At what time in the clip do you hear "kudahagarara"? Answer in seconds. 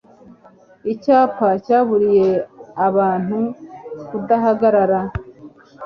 4.07-4.99